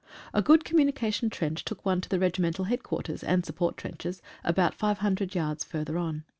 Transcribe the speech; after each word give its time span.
A 0.33 0.41
good 0.41 0.63
communication 0.63 1.29
trench 1.29 1.63
took 1.63 1.85
one 1.85 2.01
to 2.01 2.09
the 2.09 2.17
regimental 2.17 2.65
headquarters, 2.65 3.23
and 3.23 3.45
support 3.45 3.77
trenches, 3.77 4.19
about 4.43 4.73
500 4.73 5.35
yards 5.35 5.63
further 5.63 5.95
on. 5.99 6.23